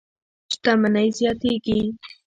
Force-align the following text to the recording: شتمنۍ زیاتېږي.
شتمنۍ 0.53 1.07
زیاتېږي. 1.17 1.79